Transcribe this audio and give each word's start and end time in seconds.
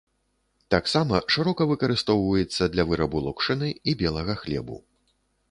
Таксама 0.75 1.19
шырока 1.35 1.67
выкарыстоўваецца 1.71 2.69
для 2.77 2.87
вырабу 2.93 3.17
локшыны 3.27 3.69
і 3.75 3.91
белага 4.03 4.39
хлебу. 4.43 4.77